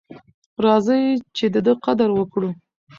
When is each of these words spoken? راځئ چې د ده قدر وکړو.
راځئ 0.63 1.03
چې 1.37 1.45
د 1.53 1.55
ده 1.65 1.73
قدر 1.85 2.09
وکړو. 2.13 2.49